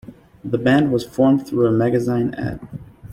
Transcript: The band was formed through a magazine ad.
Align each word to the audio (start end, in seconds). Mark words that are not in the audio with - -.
The 0.43 0.57
band 0.57 0.91
was 0.91 1.05
formed 1.05 1.45
through 1.45 1.67
a 1.67 1.71
magazine 1.71 2.33
ad. 2.33 2.59